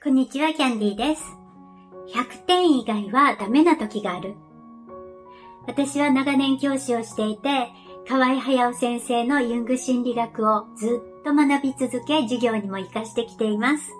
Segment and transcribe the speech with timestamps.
[0.00, 1.24] こんにちは、キャンディーです。
[2.14, 4.36] 100点以外はダメな時がある。
[5.66, 7.66] 私は長年教師をしていて、
[8.08, 13.90] 河合隼先生のユング心理学をずっと学び続け、授業にも活かしてきています。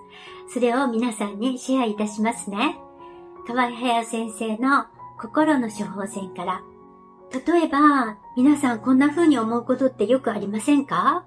[0.53, 2.77] それを皆さんにシェアいたしますね。
[3.45, 4.85] 河合隼先生の
[5.19, 6.61] 心の処方箋から。
[7.45, 11.25] 例えば、皆さんこんな風に思うことってよくありませんか？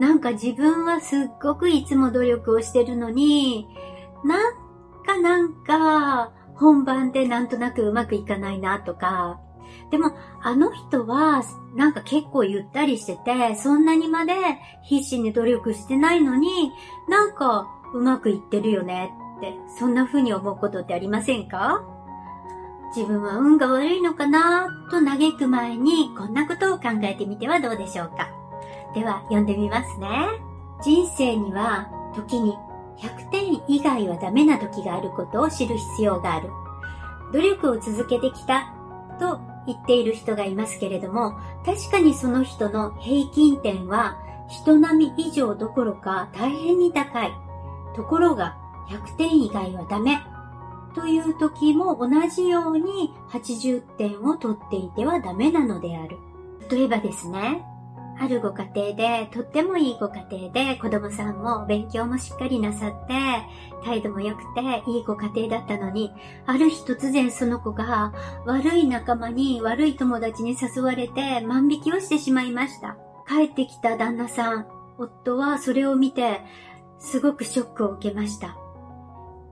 [0.00, 3.68] なんか自分はすっごくいつも努力をしてるのに、
[4.24, 4.54] なん
[5.04, 9.40] かなんか、本番でなんとなくうまくいかないなとか、
[9.90, 10.12] でも、
[10.42, 11.42] あの人は、
[11.74, 14.34] なんか結構ゆったりしてて、そんなにまで
[14.82, 16.70] 必死に努力してないのに、
[17.08, 21.82] なんかうまくいってるよねって、そんな風に思うことってありませんか？
[22.94, 28.28] 自分は運が悪いのかなと嘆く前に、こんなことを考えてみてはどうでしょうか？
[28.94, 30.28] では、読んでみますね。
[30.84, 32.56] 人生には、時に
[32.98, 36.50] 100点以外はダメな時があることを知る必要がある。
[37.32, 38.72] 努力を続けてきた
[39.18, 47.32] と言っている人がいますけれども、確かにその人の平均点は人並み以上どころか大変に高い。
[47.96, 48.56] ところが
[48.88, 50.20] 100点以外はダメ。
[50.94, 56.18] という時も同じように80点を取っていてはダメなのである。
[56.70, 57.64] 例えばですね、
[58.18, 63.14] あるご家庭で、とってもいいご家庭で、子供さんも勉強もしっかりなさって、
[63.84, 66.12] 態度も良くて、いいご家庭だったのに、
[66.46, 68.12] ある日突然その子が、
[68.46, 72.96] 悪い仲間に悪い友達に誘われて万引きをしてしまいました。
[73.26, 74.66] 帰ってきた旦那さん、
[74.98, 76.40] 夫はそれを見て、
[76.98, 78.56] すごくショックを受けました。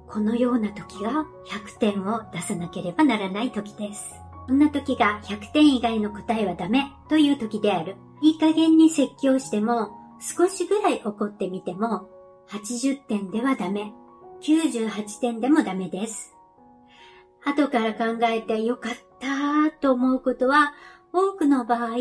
[0.08, 4.14] このような時が100点を出さなければならない時です。
[4.46, 7.96] こんな時が100点以外の答えはダメという時である。
[8.20, 9.90] いい加減に説教しても、
[10.20, 12.08] 少しぐらい怒ってみても、
[12.48, 13.92] 80点ではダメ。
[14.42, 16.34] 98点でもダメです。
[17.44, 20.74] 後から考えてよかったと思うことは、
[21.12, 21.96] 多くの場合、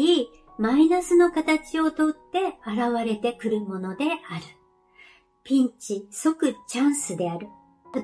[0.58, 4.44] マイナスの形をとって現れてくるものである。
[5.44, 7.48] ピンチ、即チャンスである。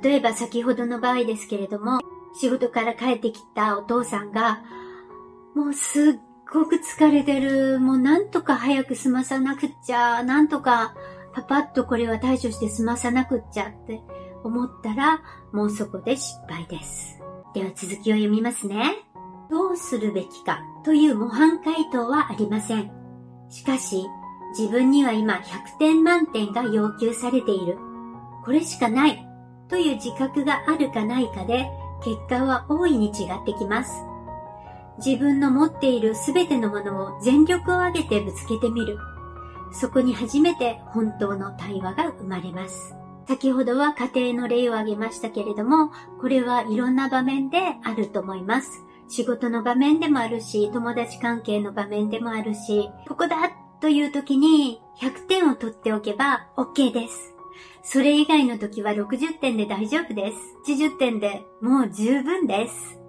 [0.02, 2.00] 例えば先ほどの場合ですけれども、
[2.40, 4.62] 仕事から帰ってきたお父さんが、
[5.56, 6.14] もうすっ
[6.52, 7.80] ごく疲れてる。
[7.80, 10.24] もうなんとか早く済まさなくっちゃ。
[10.24, 10.94] なんとか
[11.34, 14.02] パパッとこれは対処して済まさなくっちゃって
[14.44, 15.22] 思ったら、
[15.52, 17.20] もうそこで失敗です。
[17.53, 19.03] では続きを読みますね。
[19.50, 22.92] どうするべきかという模範回答はありません。
[23.50, 24.06] しかし、
[24.58, 27.78] 自分には今100点満点が要求されている。
[28.46, 29.28] これしかない
[29.68, 31.68] という自覚があるかないかで
[32.03, 34.03] 結果は大いに違ってきます。
[35.06, 38.97] 自分の持っているすべてのものを全力を挙げてぶつけてみる。
[39.72, 42.96] そこに初めて本当の対話が生まれます。
[43.28, 45.91] 先ほどは家庭の例を挙げましたけれども、
[46.22, 48.84] これはいろんな場面であると思います。
[49.09, 57.37] 仕事の場面でもあるし、友達関係の場面でもあるし、ここだという時に100点を取っておけば OK です。
[57.84, 60.38] それ以外の時は60点で大丈夫です。
[60.68, 63.00] 80点でもう十分です。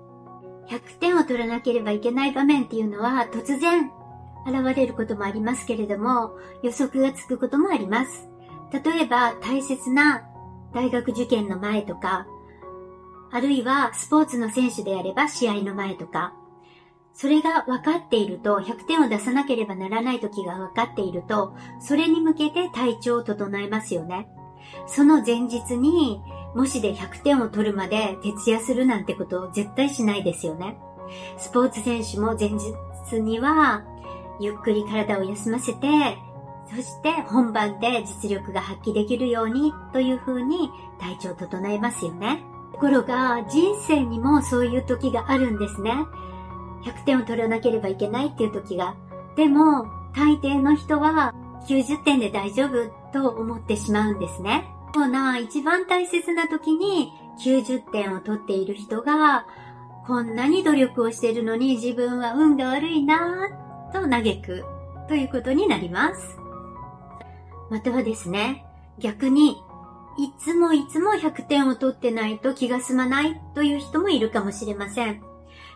[0.68, 3.90] 100点を取らなければいけない場面っていうのは突然
[4.46, 8.28] 現れることもありますけれども、予測がつくこともあります。
[8.72, 10.24] 例えば大切な
[10.74, 12.26] 大学受験の前とか、
[13.30, 16.34] あるいはスポーツの選手であれば試合の前とか、
[17.12, 24.28] それが分かっていると、100点を出さなければならない時が分かっていると、それに向けて体調を整えますよね。
[24.86, 26.22] その前日に、
[26.54, 30.78] もしで100点を取るまで徹夜するなんてことを絶対しないですよね。
[31.36, 33.84] スポーツ選手も前日には、
[34.40, 35.88] ゆっくり体を休ませて、
[36.70, 42.42] そして本番で実力が発揮できるようにという風に体調を整えますよね。
[42.72, 45.92] ところが人生にもそういう時があるんですね。
[46.84, 48.94] 100点を取らなければいけないっていう時が。
[49.34, 51.34] でも、大抵の人は
[51.68, 54.64] 90点で大丈夫と思ってしまうんですね。
[54.94, 59.46] そうな一番大切な時に90点を取っている人が、
[60.06, 64.64] こんなに努力をしているのに自分は運が悪いなぁと嘆く
[65.08, 66.38] ということになります。
[67.70, 68.64] またはですね、
[68.98, 69.62] 逆に、
[70.18, 75.22] いつもいつも100点を取ってないと気が済まないという人もいるかもしれません。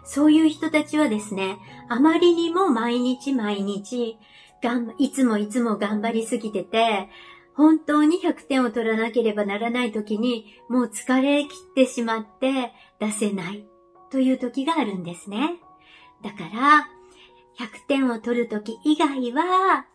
[0.04, 1.58] そういう人たちはですね、
[1.88, 4.18] あまりにも毎日毎日
[4.62, 7.08] がん、いつもいつも頑張りすぎてて、
[7.54, 13.66] 本当に100点を取らなければならない時に、もう疲れ切ってしまって出せない
[14.10, 15.56] という時があるんですね。
[16.22, 16.88] だから、
[17.58, 19.86] 100点を取る時以外は、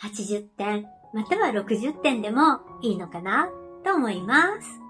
[0.00, 3.48] 80点、または60点でもいいのかな
[3.84, 4.80] と思います。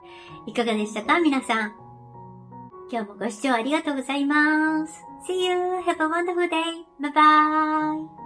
[0.46, 1.72] いかがでしたか皆さん。
[2.90, 5.02] 今日もご視聴ありがとうございます。
[5.26, 5.54] See you!
[5.80, 6.84] Have a wonderful day!
[7.00, 8.23] Bye bye!